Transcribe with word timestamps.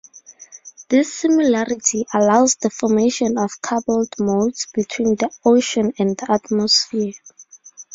This 0.89 1.13
similarity 1.13 2.07
allows 2.11 2.55
the 2.55 2.71
formation 2.71 3.37
of 3.37 3.51
coupled 3.61 4.11
modes 4.17 4.65
between 4.73 5.13
the 5.15 5.29
ocean 5.45 5.93
and 5.99 6.17
the 6.17 6.31
atmosphere. 6.31 7.13